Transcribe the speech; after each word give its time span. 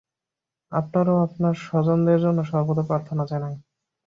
আপনার 0.71 1.05
ও 1.09 1.25
আপনার 1.27 1.55
স্বজনদের 1.65 2.19
জন্য 2.21 2.39
সর্বদা 2.43 2.83
প্রার্থনা 2.89 3.23
জানাই। 3.31 3.55